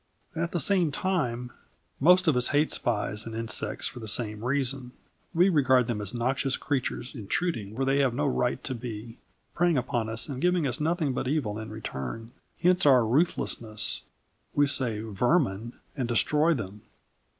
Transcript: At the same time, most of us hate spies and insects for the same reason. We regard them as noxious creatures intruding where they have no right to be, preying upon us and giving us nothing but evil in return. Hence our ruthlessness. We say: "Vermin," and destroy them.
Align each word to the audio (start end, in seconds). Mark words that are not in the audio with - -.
At 0.35 0.51
the 0.51 0.59
same 0.59 0.91
time, 0.91 1.51
most 1.99 2.27
of 2.27 2.35
us 2.35 2.47
hate 2.47 2.71
spies 2.71 3.27
and 3.27 3.35
insects 3.35 3.87
for 3.87 3.99
the 3.99 4.07
same 4.07 4.43
reason. 4.43 4.93
We 5.31 5.47
regard 5.47 5.85
them 5.85 6.01
as 6.01 6.11
noxious 6.11 6.57
creatures 6.57 7.13
intruding 7.13 7.75
where 7.75 7.85
they 7.85 7.99
have 7.99 8.11
no 8.15 8.25
right 8.25 8.63
to 8.63 8.73
be, 8.73 9.19
preying 9.53 9.77
upon 9.77 10.09
us 10.09 10.27
and 10.27 10.41
giving 10.41 10.65
us 10.65 10.79
nothing 10.81 11.13
but 11.13 11.27
evil 11.27 11.59
in 11.59 11.69
return. 11.69 12.31
Hence 12.59 12.83
our 12.87 13.05
ruthlessness. 13.05 14.01
We 14.55 14.65
say: 14.65 15.01
"Vermin," 15.01 15.73
and 15.95 16.07
destroy 16.07 16.55
them. 16.55 16.81